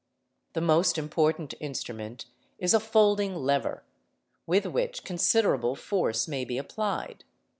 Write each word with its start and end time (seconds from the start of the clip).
The 0.53 0.61
most 0.61 0.97
important 0.97 1.53
instrument 1.59 2.25
is 2.57 2.73
a 2.73 2.79
folding 2.79 3.35
lever, 3.35 3.83
with 4.47 4.65
which 4.65 5.03
considerable— 5.03 5.75
force 5.89 6.27
may 6.27 6.43
be 6.43 6.57
applied. 6.57 7.23